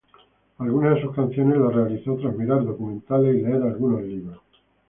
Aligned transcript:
Algunas 0.57 0.95
de 0.95 1.01
sus 1.03 1.13
canciones 1.13 1.59
las 1.59 1.75
realizó 1.75 2.15
tras 2.17 2.35
mirar 2.35 2.65
documentales 2.65 3.35
y 3.35 3.41
leer 3.43 3.61
algunos 3.61 4.01
libros. 4.01 4.41